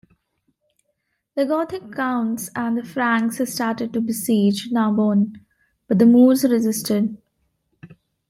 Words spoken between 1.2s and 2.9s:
The Gothic counts and the